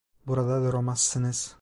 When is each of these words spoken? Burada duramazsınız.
Burada 0.25 0.61
duramazsınız. 0.67 1.49